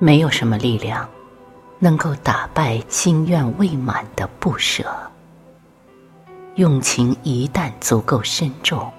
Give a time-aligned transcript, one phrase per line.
[0.00, 1.08] 没有什么力量
[1.80, 4.84] 能够打败心愿未满的不舍。
[6.54, 8.92] 用情一旦足够深重，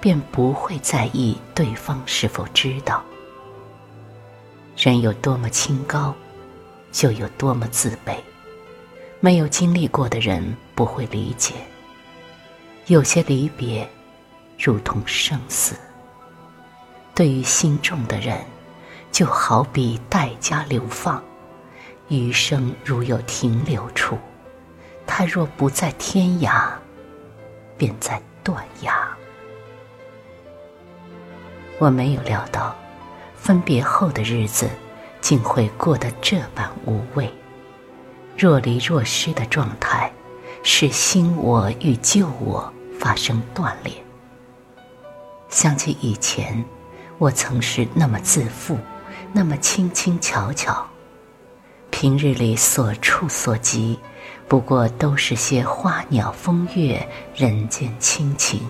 [0.00, 3.02] 便不会在意对方是否知道。
[4.76, 6.14] 人有多么清高，
[6.90, 8.14] 就有多么自卑。
[9.20, 11.54] 没有经历过的人不会理解。
[12.86, 13.86] 有些离别，
[14.58, 15.74] 如同生死。
[17.14, 18.38] 对于心重的人，
[19.10, 21.22] 就好比代价流放，
[22.08, 24.18] 余生如有停留处。
[25.06, 26.70] 他若不在天涯，
[27.76, 29.08] 便在断崖。
[31.78, 32.74] 我没有料到，
[33.34, 34.68] 分别后的日子，
[35.20, 37.32] 竟会过得这般无味。
[38.36, 40.12] 若离若失的状态，
[40.62, 43.92] 使新我与旧我发生断裂。
[45.48, 46.64] 想起以前，
[47.18, 48.78] 我曾是那么自负，
[49.32, 50.86] 那么轻轻巧巧。
[51.90, 53.98] 平日里所触所及，
[54.48, 58.60] 不过都是些花鸟风月、人间亲情。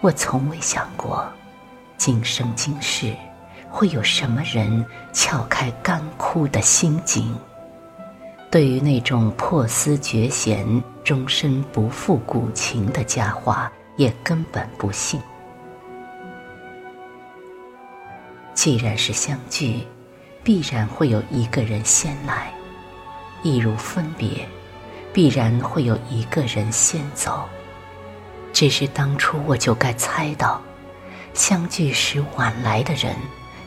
[0.00, 1.30] 我从未想过，
[1.96, 3.14] 今生今世，
[3.68, 7.36] 会有什么人撬开干枯的心井。
[8.50, 15.20] 对于那种破丝绝弦、终身不复古琴的佳话，也根本不信。
[18.60, 19.80] 既然是相聚，
[20.44, 22.52] 必然会有一个人先来；
[23.42, 24.46] 亦如分别，
[25.14, 27.48] 必然会有一个人先走。
[28.52, 30.60] 只是当初我就该猜到，
[31.32, 33.16] 相聚时晚来的人，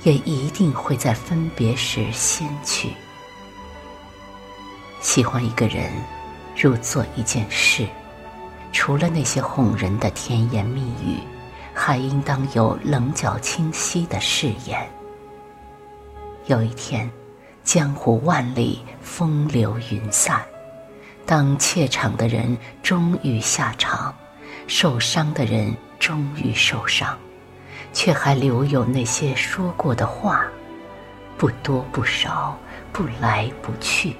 [0.04, 2.90] 也一定会在分别时先去。
[5.02, 5.92] 喜欢一个人，
[6.56, 7.88] 如做一件事，
[8.72, 11.18] 除了那些哄人的甜言蜜语，
[11.74, 14.88] 还应当有棱角清晰的誓言。
[16.46, 17.09] 有一天，
[17.64, 20.42] 江湖万里，风流云散，
[21.25, 24.14] 当怯场的人终于下场，
[24.68, 27.18] 受伤的人终于受伤，
[27.92, 30.44] 却还留有那些说过的话，
[31.38, 32.58] 不多不少，
[32.92, 34.16] 不来不去。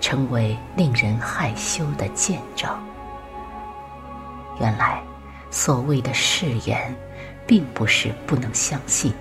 [0.00, 2.68] 成为令人害羞的见证。
[4.60, 5.02] 原来，
[5.54, 6.92] 所谓的誓言，
[7.46, 9.12] 并不是不能相信，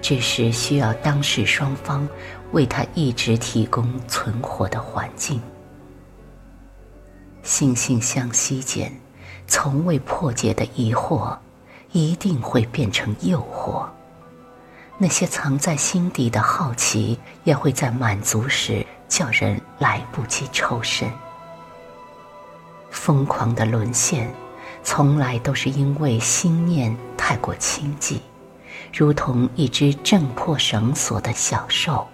[0.00, 2.08] 只是需要当事双方
[2.52, 5.42] 为他一直提供存活的环境。
[7.44, 8.90] 惺惺相惜间，
[9.46, 11.36] 从未破解的疑惑，
[11.92, 13.86] 一定会变成诱惑。
[14.96, 18.84] 那些藏在心底的好奇，也会在满足时。
[19.06, 21.10] 叫人来不及抽身。
[22.90, 24.30] 疯狂的沦陷，
[24.82, 28.18] 从来都是因为心念太过轻寂，
[28.92, 32.06] 如同一只挣破绳索的小兽，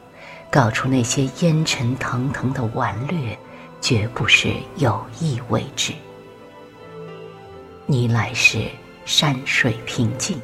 [0.50, 3.38] 搞出那些烟尘腾腾的顽劣，
[3.80, 5.92] 绝不是有意为之。
[7.86, 8.70] 你来时
[9.04, 10.40] 山水平静，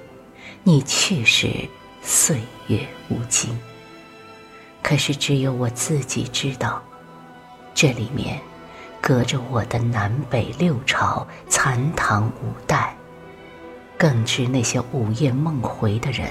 [0.63, 1.69] 你去时
[2.03, 3.59] 岁月无尽。
[4.83, 6.83] 可是，只有我自己知道，
[7.75, 8.41] 这里面
[9.11, 12.95] 隔着我的南北六朝、残唐五代，
[13.99, 16.29] 更知那些午夜梦回的人，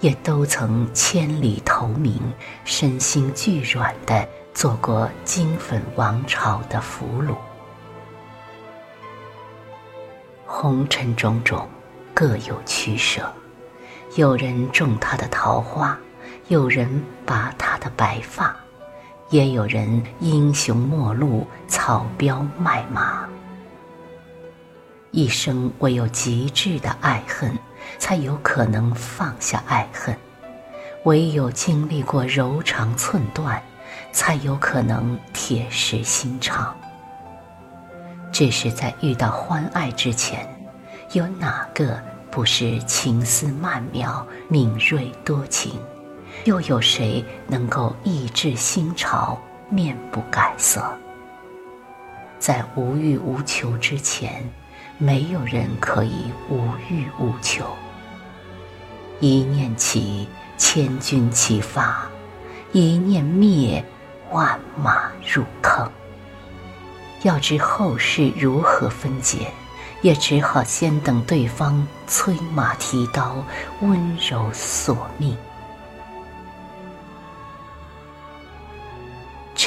[0.00, 2.18] 也都曾千里投明，
[2.64, 7.34] 身心俱软的做过金粉王朝的俘虏。
[10.46, 11.68] 红尘种种，
[12.14, 13.30] 各有取舍，
[14.14, 15.98] 有人种他的桃花。
[16.48, 18.56] 有人拔他的白发，
[19.30, 23.28] 也有人英雄末路，草标卖马。
[25.10, 27.50] 一生唯有极致的爱恨，
[27.98, 30.14] 才有可能放下爱恨；
[31.04, 33.60] 唯有经历过柔肠寸断，
[34.12, 36.76] 才有可能铁石心肠。
[38.30, 40.46] 只是在遇到欢爱之前，
[41.12, 42.00] 有哪个
[42.30, 45.72] 不是情思曼妙、敏锐多情？
[46.44, 49.38] 又有谁能够抑制心潮，
[49.68, 50.82] 面不改色？
[52.38, 54.48] 在无欲无求之前，
[54.98, 57.64] 没有人可以无欲无求。
[59.18, 60.28] 一念起，
[60.58, 62.08] 千钧齐发；
[62.72, 63.84] 一念灭，
[64.30, 65.90] 万马入坑。
[67.22, 69.50] 要知后事如何分解，
[70.02, 73.36] 也只好先等对方催马提刀，
[73.80, 75.36] 温柔索命。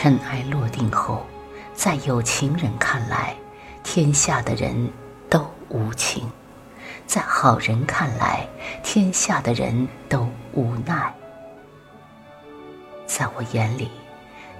[0.01, 1.25] 尘埃落定后，
[1.74, 3.36] 在有情人看来，
[3.84, 4.90] 天下的人
[5.30, 6.24] 都无情；
[7.06, 8.48] 在好人看来，
[8.81, 11.13] 天下的人都无奈。
[13.06, 13.92] 在我眼里，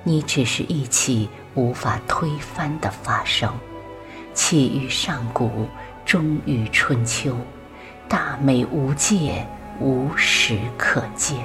[0.04, 3.50] 你只是一起无法推翻的发生，
[4.34, 5.70] 起于上古，
[6.04, 7.34] 终于春秋，
[8.10, 9.48] 大美无界，
[9.80, 11.38] 无时可见。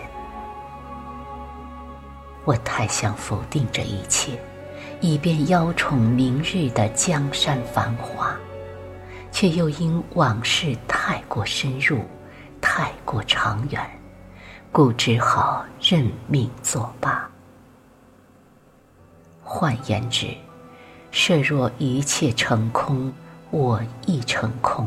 [2.44, 4.38] 我太想否定这一切，
[5.00, 8.36] 以便邀宠明日的江山繁华，
[9.32, 12.00] 却又因往事太过深入，
[12.60, 13.82] 太过长远。
[14.70, 17.30] 故只好认命作罢。
[19.42, 20.26] 换言之，
[21.12, 23.10] 设若一切成空，
[23.50, 24.86] 我亦成空；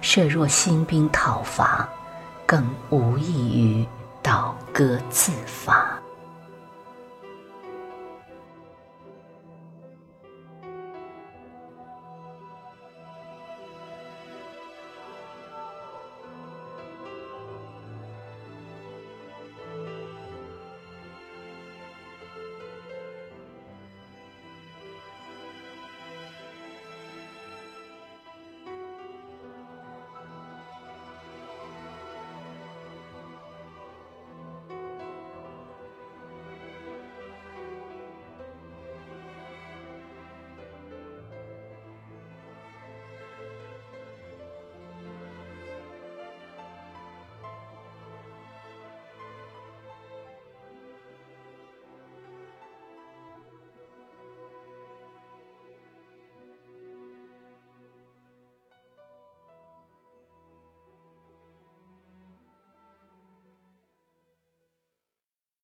[0.00, 1.88] 设若兴兵讨伐，
[2.46, 3.86] 更无异于
[4.22, 6.01] 倒戈自伐。